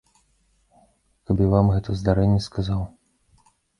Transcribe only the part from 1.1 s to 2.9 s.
Каб і вам гэта здарэнне сказаў!